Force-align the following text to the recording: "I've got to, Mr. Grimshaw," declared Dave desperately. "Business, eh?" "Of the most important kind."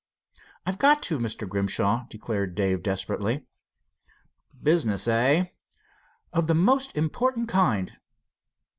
"I've 0.65 0.79
got 0.79 1.03
to, 1.03 1.19
Mr. 1.19 1.47
Grimshaw," 1.47 2.07
declared 2.09 2.55
Dave 2.55 2.81
desperately. 2.81 3.45
"Business, 4.63 5.07
eh?" 5.07 5.49
"Of 6.33 6.47
the 6.47 6.55
most 6.55 6.97
important 6.97 7.47
kind." 7.49 7.93